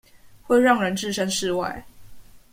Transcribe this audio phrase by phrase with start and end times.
[0.41, 1.85] 會讓人置身事外